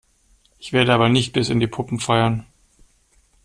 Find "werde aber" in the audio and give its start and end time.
0.73-1.09